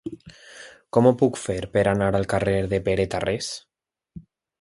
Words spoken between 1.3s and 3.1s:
fer per anar al carrer de Pere